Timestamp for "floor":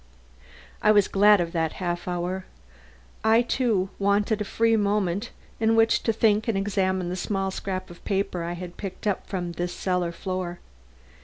10.11-10.57